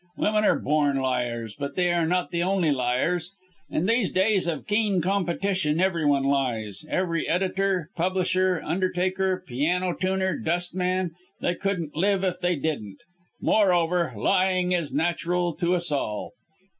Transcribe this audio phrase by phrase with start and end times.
[0.17, 3.33] Women are born liars, but they are not the only liars.
[3.69, 10.35] In these days of keen competition every one lies every editor, publisher, undertaker, piano tuner,
[10.39, 12.97] dustman they couldn't live if they didn't.
[13.41, 16.31] Moreover lying is natural to us all.